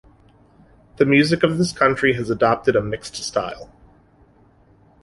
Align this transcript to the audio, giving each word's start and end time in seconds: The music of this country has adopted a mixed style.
The 0.95 1.05
music 1.05 1.43
of 1.43 1.59
this 1.59 1.71
country 1.71 2.15
has 2.15 2.31
adopted 2.31 2.75
a 2.75 2.81
mixed 2.81 3.17
style. 3.17 3.69